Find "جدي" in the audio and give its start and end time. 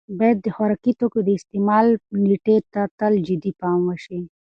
3.27-3.51